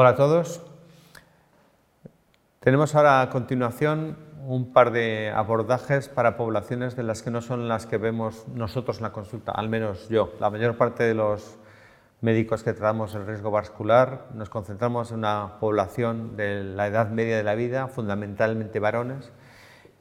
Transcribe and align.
Hola 0.00 0.10
a 0.10 0.14
todos. 0.14 0.62
Tenemos 2.60 2.94
ahora 2.94 3.20
a 3.20 3.30
continuación 3.30 4.16
un 4.46 4.72
par 4.72 4.92
de 4.92 5.32
abordajes 5.34 6.08
para 6.08 6.36
poblaciones 6.36 6.94
de 6.94 7.02
las 7.02 7.20
que 7.20 7.32
no 7.32 7.42
son 7.42 7.66
las 7.66 7.86
que 7.86 7.98
vemos 7.98 8.46
nosotros 8.46 8.98
en 8.98 9.02
la 9.02 9.10
consulta, 9.10 9.50
al 9.50 9.68
menos 9.68 10.08
yo. 10.08 10.32
La 10.38 10.50
mayor 10.50 10.76
parte 10.76 11.02
de 11.02 11.14
los 11.14 11.58
médicos 12.20 12.62
que 12.62 12.74
tratamos 12.74 13.16
el 13.16 13.26
riesgo 13.26 13.50
vascular 13.50 14.28
nos 14.34 14.50
concentramos 14.50 15.10
en 15.10 15.18
una 15.18 15.58
población 15.58 16.36
de 16.36 16.62
la 16.62 16.86
edad 16.86 17.10
media 17.10 17.36
de 17.36 17.42
la 17.42 17.56
vida, 17.56 17.88
fundamentalmente 17.88 18.78
varones, 18.78 19.32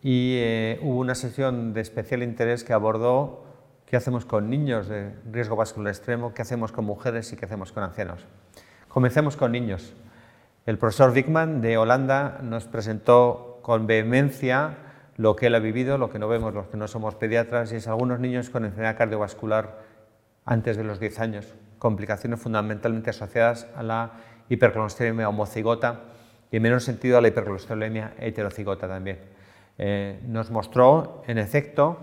y 0.03 0.35
eh, 0.37 0.79
hubo 0.83 0.99
una 0.99 1.15
sesión 1.15 1.73
de 1.73 1.81
especial 1.81 2.21
interés 2.21 2.63
que 2.63 2.73
abordó 2.73 3.45
qué 3.87 3.97
hacemos 3.97 4.25
con 4.25 4.47
niños 4.47 4.89
de 4.89 5.15
riesgo 5.31 5.55
vascular 5.55 5.91
extremo, 5.91 6.35
qué 6.35 6.43
hacemos 6.43 6.71
con 6.71 6.85
mujeres 6.85 7.33
y 7.33 7.35
qué 7.35 7.45
hacemos 7.45 7.71
con 7.71 7.81
ancianos. 7.81 8.27
Comencemos 8.97 9.37
con 9.37 9.51
niños. 9.51 9.93
El 10.65 10.79
profesor 10.79 11.11
Wickman 11.11 11.61
de 11.61 11.77
Holanda 11.77 12.39
nos 12.41 12.65
presentó 12.65 13.59
con 13.61 13.85
vehemencia 13.85 14.75
lo 15.17 15.35
que 15.35 15.45
él 15.45 15.53
ha 15.53 15.59
vivido, 15.59 15.99
lo 15.99 16.09
que 16.09 16.17
no 16.17 16.27
vemos 16.27 16.51
los 16.55 16.65
que 16.65 16.77
no 16.77 16.87
somos 16.87 17.13
pediatras, 17.13 17.71
y 17.71 17.75
es 17.75 17.87
algunos 17.87 18.19
niños 18.19 18.49
con 18.49 18.65
enfermedad 18.65 18.97
cardiovascular 18.97 19.83
antes 20.45 20.77
de 20.77 20.83
los 20.83 20.99
10 20.99 21.19
años, 21.19 21.53
complicaciones 21.77 22.39
fundamentalmente 22.39 23.11
asociadas 23.11 23.67
a 23.75 23.83
la 23.83 24.13
hipercolesterolemia 24.49 25.29
homocigota 25.29 25.99
y 26.49 26.57
en 26.57 26.63
menor 26.63 26.81
sentido 26.81 27.19
a 27.19 27.21
la 27.21 27.27
hipercolesterolemia 27.27 28.15
heterocigota 28.17 28.87
también. 28.87 29.19
Eh, 29.77 30.19
nos 30.25 30.49
mostró, 30.49 31.21
en 31.27 31.37
efecto, 31.37 31.99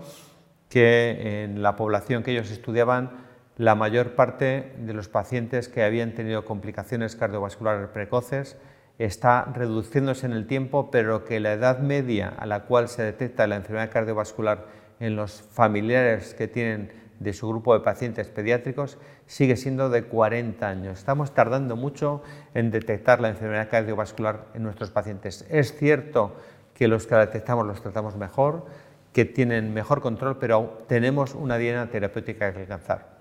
que 0.69 1.43
en 1.43 1.61
la 1.61 1.75
población 1.75 2.23
que 2.23 2.31
ellos 2.31 2.49
estudiaban 2.51 3.24
la 3.57 3.75
mayor 3.75 4.15
parte 4.15 4.73
de 4.79 4.93
los 4.93 5.07
pacientes 5.07 5.69
que 5.69 5.83
habían 5.83 6.13
tenido 6.13 6.43
complicaciones 6.43 7.15
cardiovasculares 7.15 7.87
precoces 7.89 8.57
está 8.99 9.45
reduciéndose 9.45 10.25
en 10.25 10.33
el 10.33 10.47
tiempo, 10.47 10.91
pero 10.91 11.23
que 11.23 11.39
la 11.39 11.53
edad 11.53 11.79
media 11.79 12.33
a 12.37 12.45
la 12.45 12.63
cual 12.63 12.89
se 12.89 13.03
detecta 13.03 13.47
la 13.47 13.55
enfermedad 13.55 13.91
cardiovascular 13.91 14.65
en 14.99 15.15
los 15.15 15.41
familiares 15.41 16.33
que 16.33 16.47
tienen 16.47 16.91
de 17.19 17.31
su 17.31 17.47
grupo 17.47 17.73
de 17.73 17.79
pacientes 17.79 18.27
pediátricos 18.27 18.97
sigue 19.25 19.55
siendo 19.55 19.89
de 19.89 20.03
40 20.03 20.67
años. 20.67 20.99
Estamos 20.99 21.33
tardando 21.33 21.77
mucho 21.77 22.23
en 22.53 22.71
detectar 22.71 23.21
la 23.21 23.29
enfermedad 23.29 23.69
cardiovascular 23.69 24.47
en 24.53 24.63
nuestros 24.63 24.91
pacientes. 24.91 25.45
Es 25.49 25.77
cierto 25.77 26.35
que 26.73 26.89
los 26.89 27.07
que 27.07 27.15
la 27.15 27.25
detectamos 27.25 27.65
los 27.65 27.81
tratamos 27.81 28.17
mejor, 28.17 28.65
que 29.13 29.23
tienen 29.23 29.73
mejor 29.73 30.01
control, 30.01 30.37
pero 30.39 30.83
tenemos 30.87 31.35
una 31.35 31.57
diana 31.57 31.89
terapéutica 31.89 32.53
que 32.53 32.59
alcanzar. 32.59 33.14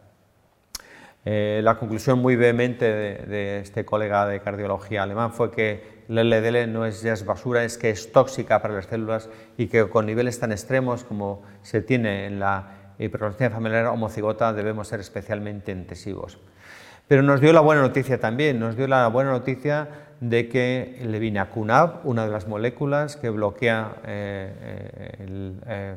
Eh, 1.27 1.61
la 1.65 1.79
conclusión 1.79 2.19
muy 2.19 2.37
vehemente 2.37 2.85
de, 2.85 3.59
este 3.59 3.85
colega 3.85 4.27
de 4.27 4.41
cardiología 4.41 5.03
alemán 5.03 5.33
fue 5.33 5.51
que 5.51 6.05
el 6.09 6.29
LDL 6.29 6.71
no 6.71 6.85
es 6.85 7.01
ya 7.01 7.15
es 7.15 7.25
basura, 7.25 7.65
es 7.65 7.79
que 7.79 7.89
es 7.89 8.13
tóxica 8.13 8.61
para 8.61 8.75
las 8.75 8.87
células 8.87 9.31
y 9.57 9.69
que 9.69 9.89
con 9.89 10.05
niveles 10.05 10.39
tan 10.39 10.53
extremos 10.53 11.03
como 11.03 11.43
se 11.63 11.81
tiene 11.81 12.27
en 12.27 12.41
la 12.41 12.95
hipercolesterolemia 12.99 13.57
familiar 13.57 13.87
homocigota 13.87 14.53
debemos 14.53 14.89
ser 14.89 15.01
especialmente 15.01 15.73
intensivos. 15.73 16.39
Pero 17.09 17.23
nos 17.23 17.41
dio 17.41 17.53
la 17.53 17.61
buena 17.61 17.81
noticia 17.81 18.21
también, 18.21 18.59
nos 18.61 18.77
dio 18.77 18.87
la 18.87 19.09
buena 19.09 19.31
noticia 19.31 19.89
de 20.21 20.49
que 20.49 20.99
el 21.01 21.19
vinacunab, 21.19 22.01
una 22.05 22.27
de 22.27 22.33
las 22.33 22.49
moléculas 22.49 23.17
que 23.17 23.31
bloquea 23.31 23.97
eh, 24.07 25.59
eh, 25.67 25.97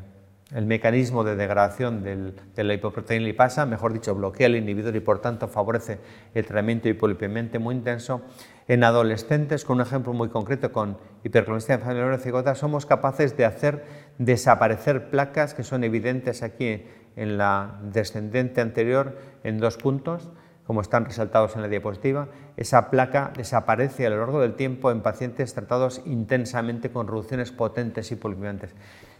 el 0.54 0.64
mecanismo 0.64 1.24
de 1.24 1.36
degradación 1.36 2.02
de 2.02 2.64
la 2.64 2.74
hipoproteína 2.74 3.26
lipasa, 3.26 3.66
mejor 3.66 3.92
dicho, 3.92 4.14
bloquea 4.14 4.46
el 4.46 4.56
inhibidor 4.56 4.96
y 4.96 5.00
por 5.00 5.20
tanto 5.20 5.46
favorece 5.46 5.98
el 6.34 6.46
tratamiento 6.46 6.88
hipolipemiante 6.88 7.58
muy 7.58 7.74
intenso. 7.74 8.22
En 8.66 8.82
adolescentes, 8.82 9.64
con 9.64 9.76
un 9.76 9.82
ejemplo 9.82 10.14
muy 10.14 10.30
concreto, 10.30 10.72
con 10.72 10.96
hipercolesterolemia 11.22 11.86
familiar 11.86 12.20
cigota, 12.20 12.54
somos 12.54 12.86
capaces 12.86 13.36
de 13.36 13.44
hacer 13.44 13.84
desaparecer 14.16 15.10
placas 15.10 15.52
que 15.52 15.64
son 15.64 15.84
evidentes 15.84 16.42
aquí 16.42 16.84
en 17.16 17.36
la 17.36 17.78
descendente 17.82 18.62
anterior 18.62 19.18
en 19.44 19.58
dos 19.58 19.76
puntos, 19.76 20.30
como 20.66 20.80
están 20.80 21.04
resaltados 21.04 21.56
en 21.56 21.62
la 21.62 21.68
diapositiva. 21.68 22.28
Esa 22.56 22.90
placa 22.90 23.32
desaparece 23.36 24.06
a 24.06 24.10
lo 24.10 24.18
largo 24.18 24.40
del 24.40 24.54
tiempo 24.54 24.90
en 24.90 25.02
pacientes 25.02 25.52
tratados 25.52 26.00
intensamente 26.06 26.90
con 26.90 27.06
reducciones 27.06 27.52
potentes 27.52 28.10
hipolipemiantes 28.12 28.74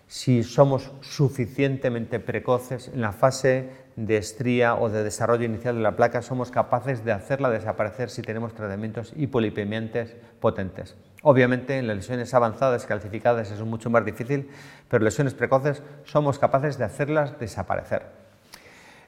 si 0.08 0.42
somos 0.42 0.90
suficientemente 1.02 2.18
precoces 2.18 2.88
en 2.88 3.02
la 3.02 3.12
fase 3.12 3.68
de 3.94 4.16
estría 4.16 4.74
o 4.74 4.88
de 4.88 5.04
desarrollo 5.04 5.44
inicial 5.44 5.76
de 5.76 5.82
la 5.82 5.96
placa, 5.96 6.22
somos 6.22 6.50
capaces 6.50 7.04
de 7.04 7.12
hacerla 7.12 7.50
desaparecer 7.50 8.08
si 8.08 8.22
tenemos 8.22 8.54
tratamientos 8.54 9.12
hipolipemiantes 9.16 10.16
potentes. 10.40 10.96
Obviamente 11.22 11.76
en 11.76 11.86
las 11.86 11.96
lesiones 11.96 12.32
avanzadas 12.32 12.86
calcificadas 12.86 13.50
es 13.50 13.60
mucho 13.60 13.90
más 13.90 14.04
difícil, 14.06 14.48
pero 14.88 15.04
lesiones 15.04 15.34
precoces 15.34 15.82
somos 16.04 16.38
capaces 16.38 16.78
de 16.78 16.84
hacerlas 16.84 17.38
desaparecer. 17.38 18.06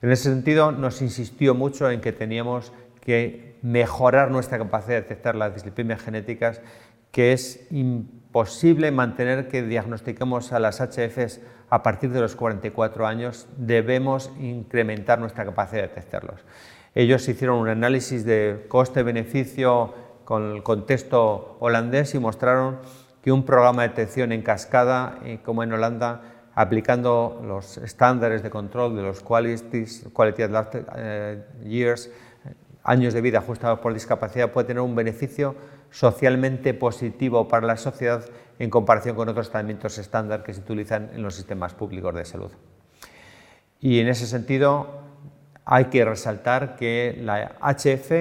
En 0.02 0.10
ese 0.10 0.24
sentido 0.24 0.70
nos 0.70 1.00
insistió 1.00 1.54
mucho 1.54 1.90
en 1.90 2.02
que 2.02 2.12
teníamos 2.12 2.72
que 3.00 3.56
mejorar 3.62 4.30
nuestra 4.30 4.58
capacidad 4.58 4.96
de 4.96 5.02
detectar 5.02 5.34
las 5.34 5.54
dislipemias 5.54 6.02
genéticas, 6.02 6.60
que 7.10 7.32
es 7.32 7.66
importante 7.70 8.19
posible 8.32 8.90
mantener 8.90 9.48
que 9.48 9.62
diagnostiquemos 9.62 10.52
a 10.52 10.60
las 10.60 10.80
HFs 10.80 11.40
a 11.68 11.82
partir 11.82 12.10
de 12.10 12.20
los 12.20 12.36
44 12.36 13.06
años, 13.06 13.48
debemos 13.56 14.30
incrementar 14.38 15.18
nuestra 15.18 15.44
capacidad 15.44 15.82
de 15.82 15.88
detectarlos. 15.88 16.40
Ellos 16.94 17.28
hicieron 17.28 17.58
un 17.58 17.68
análisis 17.68 18.24
de 18.24 18.66
coste-beneficio 18.68 19.94
con 20.24 20.52
el 20.52 20.62
contexto 20.62 21.56
holandés 21.60 22.14
y 22.14 22.18
mostraron 22.18 22.78
que 23.22 23.32
un 23.32 23.44
programa 23.44 23.82
de 23.82 23.88
detección 23.88 24.32
en 24.32 24.42
cascada, 24.42 25.18
eh, 25.24 25.40
como 25.44 25.62
en 25.62 25.72
Holanda, 25.72 26.22
aplicando 26.54 27.40
los 27.46 27.78
estándares 27.78 28.42
de 28.42 28.50
control 28.50 28.96
de 28.96 29.02
los 29.02 29.20
quality, 29.20 29.84
quality 30.12 30.42
eh, 30.96 31.44
years, 31.64 32.10
años 32.82 33.14
de 33.14 33.20
vida 33.20 33.38
ajustados 33.38 33.78
por 33.80 33.94
discapacidad, 33.94 34.50
puede 34.50 34.68
tener 34.68 34.80
un 34.80 34.94
beneficio 34.94 35.54
socialmente 35.90 36.74
positivo 36.74 37.48
para 37.48 37.66
la 37.66 37.76
sociedad 37.76 38.24
en 38.58 38.70
comparación 38.70 39.16
con 39.16 39.28
otros 39.28 39.50
tratamientos 39.50 39.98
estándar 39.98 40.42
que 40.42 40.54
se 40.54 40.60
utilizan 40.60 41.10
en 41.14 41.22
los 41.22 41.34
sistemas 41.34 41.74
públicos 41.74 42.14
de 42.14 42.24
salud. 42.24 42.50
Y 43.80 44.00
en 44.00 44.08
ese 44.08 44.26
sentido 44.26 45.00
hay 45.64 45.86
que 45.86 46.04
resaltar 46.04 46.76
que 46.76 47.18
la 47.22 47.56
HF 47.60 48.12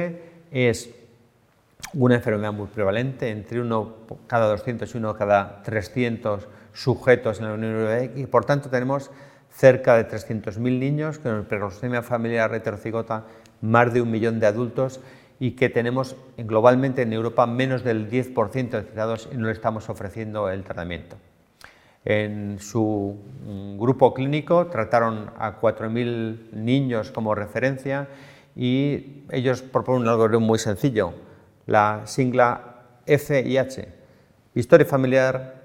es 0.52 0.90
una 1.94 2.16
enfermedad 2.16 2.54
muy 2.54 2.68
prevalente, 2.68 3.30
entre 3.30 3.62
uno 3.62 3.96
cada 4.28 4.48
200 4.48 4.94
y 4.94 4.98
uno 4.98 5.16
cada 5.16 5.62
300 5.64 6.48
sujetos 6.74 7.40
en 7.40 7.46
la 7.46 7.54
Unión 7.54 7.74
Europea 7.74 8.12
y 8.16 8.26
por 8.26 8.46
tanto 8.46 8.70
tenemos 8.70 9.12
cerca 9.52 9.96
de 9.96 10.08
300.000 10.08 10.60
niños 10.60 11.20
con 11.20 11.42
hiperglucemia 11.42 12.04
familiar 12.04 12.54
heterocigota, 12.54 13.26
más 13.62 13.94
de 13.94 14.02
un 14.02 14.12
millón 14.12 14.40
de 14.40 14.48
adultos 14.48 15.02
y 15.40 15.52
que 15.52 15.70
tenemos 15.70 16.16
globalmente 16.38 17.02
en 17.02 17.14
Europa 17.14 17.48
menos 17.48 17.84
del 17.84 18.10
10% 18.10 18.70
de 18.70 18.84
citados 18.84 19.30
y 19.32 19.38
no 19.38 19.48
le 19.48 19.54
estamos 19.54 19.90
ofreciendo 19.90 20.50
el 20.50 20.64
tratamiento. 20.64 21.16
En 22.06 22.60
su 22.60 23.18
mm, 23.46 23.78
grupo 23.78 24.14
clínico 24.14 24.68
trataron 24.68 25.32
a 25.38 25.60
4.000 25.60 26.52
niños 26.52 27.12
como 27.12 27.36
referencia 27.36 28.08
y 28.56 29.24
ellos 29.32 29.62
proponen 29.62 30.04
un 30.04 30.08
algoritmo 30.10 30.42
muy 30.42 30.60
sencillo, 30.60 31.14
la 31.66 32.02
sigla 32.06 32.70
FIH, 33.06 33.88
historia 34.56 34.86
familiar 34.86 35.62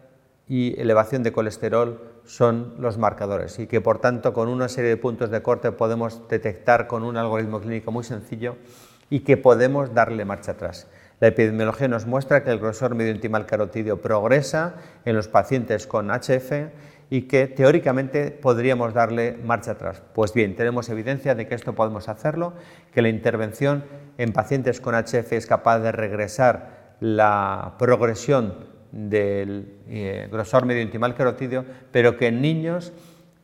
y 0.49 0.79
elevación 0.81 1.23
de 1.23 1.33
colesterol 1.33 2.21
son 2.25 2.75
los 2.79 2.99
marcadores 2.99 3.59
y 3.59 3.67
que 3.67 3.81
por 3.81 3.99
tanto 3.99 4.33
con 4.33 4.49
una 4.49 4.69
serie 4.69 4.91
de 4.91 4.97
puntos 4.97 5.31
de 5.31 5.43
corte 5.43 5.73
podemos 5.73 6.29
detectar 6.29 6.87
con 6.87 7.03
un 7.03 7.17
algoritmo 7.17 7.61
clínico 7.61 7.91
muy 7.91 8.05
sencillo 8.05 8.57
y 9.15 9.21
que 9.21 9.37
podemos 9.37 9.95
darle 9.95 10.25
marcha 10.25 10.51
atrás. 10.51 10.89
La 11.21 11.29
epidemiología 11.29 11.87
nos 11.87 12.05
muestra 12.05 12.43
que 12.43 12.51
el 12.51 12.59
grosor 12.59 12.97
medio 12.97 13.13
intimal 13.13 13.47
carotidio 13.47 14.03
progresa 14.03 14.75
en 15.05 15.15
los 15.15 15.29
pacientes 15.29 15.87
con 15.87 16.11
HF 16.11 16.51
y 17.11 17.23
que 17.29 17.47
teóricamente 17.47 18.33
podríamos 18.33 18.93
darle 18.93 19.39
marcha 19.45 19.71
atrás. 19.71 20.03
Pues 20.15 20.35
bien, 20.35 20.57
tenemos 20.57 20.89
evidencia 20.89 21.37
de 21.37 21.47
que 21.47 21.55
esto 21.55 21.77
podemos 21.77 22.09
hacerlo, 22.09 22.55
que 22.93 23.03
la 23.03 23.09
intervención 23.09 23.85
en 24.19 24.33
pacientes 24.33 24.81
con 24.81 24.97
HF 24.97 25.33
es 25.35 25.47
capaz 25.47 25.79
de 25.79 25.93
regresar 25.93 26.97
la 26.99 27.77
progresión 27.79 28.67
del 28.91 29.79
eh, 29.87 30.29
grosor 30.29 30.67
medio 30.67 30.83
intimal 30.83 31.15
carotidio, 31.15 31.65
pero 31.93 32.17
que 32.17 32.27
en 32.27 32.43
niños, 32.43 32.93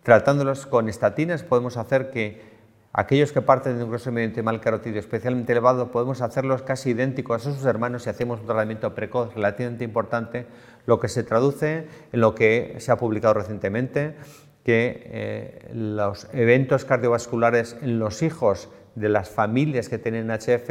tratándolos 0.03 0.67
con 0.67 0.89
estatinas, 0.89 1.45
podemos 1.45 1.77
hacer 1.77 2.11
que 2.11 2.50
Aquellos 2.93 3.31
que 3.31 3.41
parten 3.41 3.79
de 3.79 3.85
un 3.85 3.91
grosor 3.91 4.13
medio 4.13 4.43
mal 4.43 4.61
carotidio 4.61 4.99
especialmente 4.99 5.53
elevado, 5.53 5.93
podemos 5.93 6.23
hacerlos 6.23 6.63
casi 6.63 6.91
idénticos 6.91 7.47
a 7.47 7.53
sus 7.53 7.65
hermanos 7.65 8.03
si 8.03 8.11
hacemos 8.11 8.41
un 8.41 8.47
tratamiento 8.47 8.97
precoz 8.97 9.33
relativamente 9.33 9.85
importante, 9.85 10.47
lo 10.87 10.99
que 10.99 11.07
se 11.07 11.23
traduce 11.23 11.87
en 12.13 12.21
lo 12.21 12.35
que 12.35 12.75
se 12.79 12.91
ha 12.91 12.97
publicado 12.97 13.35
recientemente, 13.35 14.17
que 14.65 15.03
eh, 15.07 15.71
los 15.73 16.27
eventos 16.33 16.85
cardiovasculares 16.85 17.77
en 17.81 18.01
los 18.01 18.23
hijos 18.23 18.69
de 18.97 19.09
las 19.09 19.31
familias 19.31 19.89
que 19.89 19.99
tienen 19.99 20.29
HF 20.29 20.71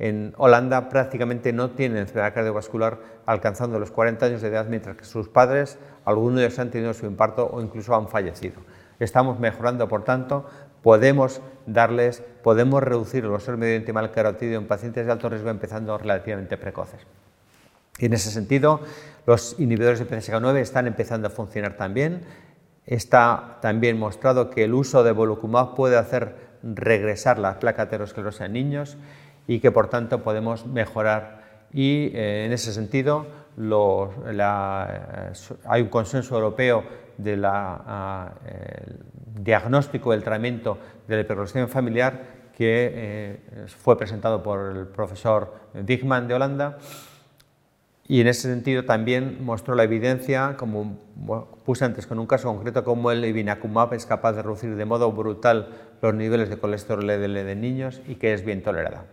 en 0.00 0.34
Holanda 0.38 0.88
prácticamente 0.88 1.52
no 1.52 1.70
tienen 1.70 1.98
enfermedad 1.98 2.34
cardiovascular 2.34 2.98
alcanzando 3.24 3.78
los 3.78 3.92
40 3.92 4.26
años 4.26 4.42
de 4.42 4.48
edad, 4.48 4.66
mientras 4.66 4.96
que 4.96 5.04
sus 5.04 5.28
padres, 5.28 5.78
algunos 6.04 6.40
de 6.40 6.46
ellos 6.46 6.58
han 6.58 6.72
tenido 6.72 6.92
su 6.92 7.06
infarto 7.06 7.48
o 7.52 7.62
incluso 7.62 7.94
han 7.94 8.08
fallecido. 8.08 8.62
Estamos 8.98 9.38
mejorando, 9.38 9.88
por 9.88 10.04
tanto, 10.04 10.46
podemos 10.82 11.40
darles, 11.66 12.22
podemos 12.42 12.82
reducir 12.82 13.24
los 13.24 13.48
medio 13.48 13.94
mal 13.94 14.10
carotidio 14.10 14.58
en 14.58 14.66
pacientes 14.66 15.06
de 15.06 15.12
alto 15.12 15.28
riesgo 15.28 15.50
empezando 15.50 15.96
relativamente 15.96 16.56
precoces. 16.56 17.00
Y 17.98 18.06
en 18.06 18.14
ese 18.14 18.30
sentido, 18.30 18.80
los 19.26 19.58
inhibidores 19.60 19.98
de 19.98 20.08
PCSK9 20.08 20.56
están 20.58 20.86
empezando 20.86 21.28
a 21.28 21.30
funcionar 21.30 21.76
también. 21.76 22.22
Está 22.86 23.58
también 23.60 23.98
mostrado 23.98 24.50
que 24.50 24.64
el 24.64 24.74
uso 24.74 25.04
de 25.04 25.12
volocumab 25.12 25.74
puede 25.74 25.96
hacer 25.96 26.34
regresar 26.62 27.38
la 27.38 27.58
placa 27.58 27.82
aterosclerosa 27.82 28.46
en 28.46 28.54
niños 28.54 28.96
y 29.46 29.60
que 29.60 29.70
por 29.70 29.88
tanto 29.88 30.22
podemos 30.22 30.66
mejorar. 30.66 31.42
Y 31.72 32.10
eh, 32.14 32.46
en 32.46 32.52
ese 32.52 32.72
sentido, 32.72 33.26
eh, 33.56 35.32
hay 35.64 35.82
un 35.82 35.88
consenso 35.88 36.34
europeo 36.34 36.84
del 37.18 37.44
ah, 37.44 38.32
diagnóstico 39.34 40.12
del 40.12 40.22
tratamiento 40.22 40.78
de 41.08 41.16
la 41.16 41.20
hiperglucemia 41.22 41.68
familiar 41.68 42.42
que 42.56 42.90
eh, 42.94 43.40
fue 43.66 43.96
presentado 43.96 44.42
por 44.42 44.76
el 44.76 44.86
profesor 44.86 45.54
Digman 45.74 46.28
de 46.28 46.34
Holanda 46.34 46.78
y 48.08 48.20
en 48.20 48.26
ese 48.26 48.42
sentido 48.42 48.84
también 48.84 49.44
mostró 49.44 49.74
la 49.74 49.84
evidencia, 49.84 50.56
como 50.58 50.98
puse 51.64 51.84
antes 51.84 52.06
con 52.06 52.18
un 52.18 52.26
caso 52.26 52.48
concreto, 52.48 52.84
como 52.84 53.10
el 53.10 53.24
ibinacumab 53.24 53.94
es 53.94 54.06
capaz 54.06 54.32
de 54.32 54.42
reducir 54.42 54.74
de 54.74 54.84
modo 54.84 55.10
brutal 55.12 55.68
los 56.02 56.12
niveles 56.12 56.50
de 56.50 56.58
colesterol 56.58 57.06
LDL 57.06 57.44
de 57.44 57.56
niños 57.56 58.02
y 58.06 58.16
que 58.16 58.34
es 58.34 58.44
bien 58.44 58.62
tolerada. 58.62 59.06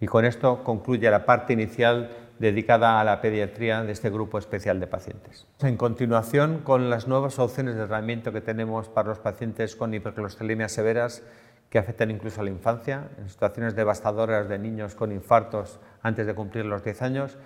Y 0.00 0.06
con 0.06 0.24
esto 0.24 0.62
concluye 0.64 1.10
la 1.10 1.26
parte 1.26 1.52
inicial 1.52 2.10
dedicada 2.42 2.98
a 2.98 3.04
la 3.04 3.20
pediatría 3.20 3.84
de 3.84 3.92
este 3.92 4.10
grupo 4.10 4.36
especial 4.36 4.80
de 4.80 4.88
pacientes. 4.88 5.46
En 5.60 5.76
continuación, 5.76 6.58
con 6.64 6.90
las 6.90 7.06
nuevas 7.06 7.38
opciones 7.38 7.76
de 7.76 7.86
tratamiento 7.86 8.32
que 8.32 8.40
tenemos 8.40 8.88
para 8.88 9.10
los 9.10 9.20
pacientes 9.20 9.76
con 9.76 9.94
hipercolestemia 9.94 10.68
severas 10.68 11.22
que 11.70 11.78
afectan 11.78 12.10
incluso 12.10 12.40
a 12.40 12.44
la 12.44 12.50
infancia, 12.50 13.10
en 13.16 13.30
situaciones 13.30 13.76
devastadoras 13.76 14.48
de 14.48 14.58
niños 14.58 14.96
con 14.96 15.12
infartos 15.12 15.78
antes 16.02 16.26
de 16.26 16.34
cumplir 16.34 16.66
los 16.66 16.82
10 16.82 17.02
años, 17.02 17.38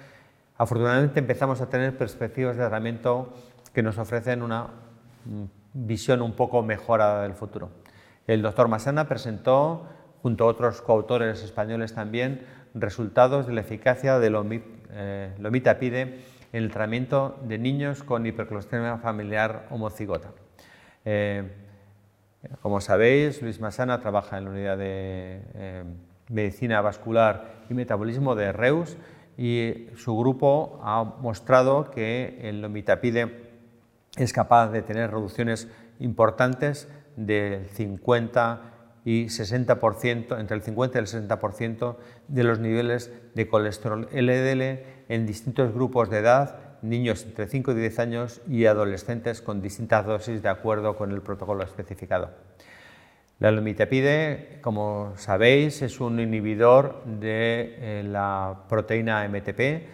afortunadamente 0.57 1.21
empezamos 1.21 1.61
a 1.61 1.69
tener 1.69 1.99
perspectivas 1.99 2.57
de 2.57 2.63
tratamiento 2.63 3.35
que 3.75 3.83
nos 3.83 3.99
ofrecen 3.99 4.41
una 4.41 4.69
mm, 5.27 5.45
visión 5.75 6.23
un 6.23 6.33
poco 6.33 6.63
mejorada 6.63 7.25
del 7.25 7.35
futuro. 7.35 7.69
El 8.27 8.41
doctor 8.41 8.69
Masana 8.69 9.07
presentó, 9.07 9.87
junto 10.23 10.45
a 10.45 10.47
otros 10.47 10.81
coautores 10.81 11.43
españoles 11.43 11.93
también, 11.93 12.47
resultados 12.73 13.47
de 13.47 13.53
la 13.53 13.61
eficacia 13.61 14.19
de 14.19 14.31
eh, 14.97 15.35
lomitapide 15.39 16.01
en 16.53 16.65
el 16.65 16.71
tratamiento 16.71 17.39
de 17.43 17.59
niños 17.59 18.03
con 18.03 18.25
hipercolesterolemia 18.25 18.99
familiar 18.99 19.67
homocigota. 19.71 20.31
Eh, 21.05 21.45
como 22.63 22.81
sabéis, 22.81 23.43
Luis 23.43 23.61
Masana 23.61 24.01
trabaja 24.01 24.39
en 24.39 24.45
la 24.45 24.51
unidad 24.51 24.79
de 24.79 25.43
eh, 25.55 25.85
medicina 26.31 26.81
vascular 26.81 27.65
y 27.69 27.75
metabolismo 27.75 28.35
de 28.35 28.53
Reus 28.53 28.97
y 29.37 29.89
su 29.97 30.17
grupo 30.17 30.81
ha 30.83 31.05
mostrado 31.05 31.91
que 31.91 32.39
el 32.43 32.63
lomitapide 32.63 33.51
es 34.17 34.33
capaz 34.33 34.69
de 34.69 34.83
tener 34.83 35.11
reducciones 35.11 35.69
importantes 35.99 36.89
del 37.17 37.69
50 37.69 38.76
y 39.07 39.27
60%, 39.27 40.41
entre 40.41 40.57
el 40.57 40.63
50 40.63 40.99
y 40.99 41.01
el 41.01 41.07
60% 41.07 41.97
de 42.27 42.43
los 42.43 42.59
niveles 42.59 43.13
de 43.37 43.47
colesterol 43.47 44.09
LDL 44.13 44.81
en 45.09 45.27
distintos 45.27 45.73
grupos 45.73 46.11
de 46.11 46.19
edad, 46.19 46.59
niños 46.83 47.25
entre 47.25 47.47
5 47.47 47.71
y 47.71 47.75
10 47.77 47.99
años 48.01 48.43
y 48.49 48.67
adolescentes 48.67 49.43
con 49.43 49.63
distintas 49.63 50.05
dosis 50.07 50.43
de 50.43 50.49
acuerdo 50.49 50.97
con 50.97 51.13
el 51.13 51.23
protocolo 51.23 51.63
especificado. 51.63 52.31
La 53.39 53.53
lomitapide, 53.53 54.59
como 54.61 55.13
sabéis, 55.17 55.83
es 55.83 56.01
un 56.01 56.19
inhibidor 56.19 57.05
de 57.05 57.77
eh, 57.79 58.03
la 58.05 58.65
proteína 58.69 59.29
MTP, 59.29 59.87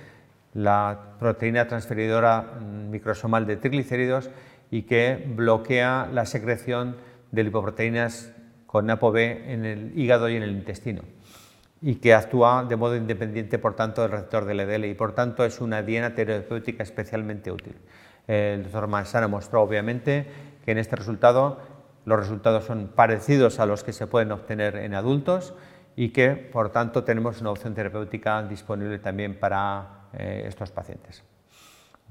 la 0.55 1.17
proteína 1.19 1.69
transferidora 1.69 2.59
microsomal 2.63 3.47
de 3.47 3.59
triglicéridos 3.59 4.31
y 4.71 4.85
que 4.85 5.23
bloquea 5.37 6.09
la 6.11 6.25
secreción 6.25 6.97
de 7.31 7.45
lipoproteínas 7.45 8.33
con 8.73 8.89
ApoB 8.89 9.19
en 9.19 9.67
el 9.67 9.93
hígado 9.99 10.31
y 10.31 10.37
en 10.37 10.43
el 10.43 10.53
intestino 10.53 11.03
y 11.83 11.97
que 11.97 12.15
actúa 12.15 12.65
de 12.67 12.77
modo 12.77 12.97
independiente, 12.97 13.59
por 13.59 13.75
tanto, 13.77 14.01
del 14.01 14.13
receptor 14.13 14.47
del 14.47 14.57
LDL 14.67 14.87
y, 14.87 14.95
por 14.95 15.13
tanto, 15.13 15.45
es 15.45 15.61
una 15.61 15.83
diana 15.83 16.15
terapéutica 16.15 16.83
especialmente 16.83 17.53
útil. 17.53 17.75
El 18.27 18.63
doctor 18.63 18.87
Mansana 18.87 19.29
mostró, 19.29 19.61
obviamente, 19.61 20.27
que 20.65 20.71
en 20.71 20.79
este 20.79 20.97
resultado 20.97 21.61
los 22.07 22.19
resultados 22.19 22.65
son 22.65 22.89
parecidos 22.95 23.61
a 23.61 23.67
los 23.67 23.85
que 23.85 23.93
se 23.93 24.07
pueden 24.07 24.33
obtener 24.33 24.77
en 24.77 24.95
adultos 24.95 25.53
y 25.95 26.09
que, 26.11 26.31
por 26.31 26.71
tanto, 26.71 27.05
tenemos 27.05 27.43
una 27.43 27.51
opción 27.51 27.75
terapéutica 27.75 28.43
disponible 28.45 29.01
también 29.01 29.39
para 29.39 30.07
eh, 30.15 30.45
estos 30.47 30.71
pacientes. 30.71 31.25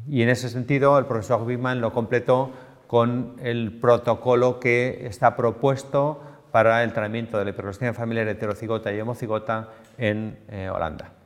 Y 0.07 0.21
en 0.21 0.29
ese 0.29 0.49
sentido, 0.49 0.99
el 0.99 1.05
profesor 1.05 1.41
Wittmann 1.41 1.81
lo 1.81 1.91
completó 1.91 2.51
con 2.85 3.37
el 3.41 3.79
protocolo 3.79 4.59
que 4.59 5.07
está 5.07 5.35
propuesto 5.35 6.21
para 6.51 6.83
el 6.83 6.93
tratamiento 6.93 7.37
de 7.37 7.45
la 7.45 7.49
hiperglucemia 7.51 7.93
familiar 7.93 8.27
heterocigota 8.27 8.91
y 8.91 8.99
homocigota 8.99 9.69
en 9.97 10.37
eh, 10.49 10.69
Holanda. 10.69 11.20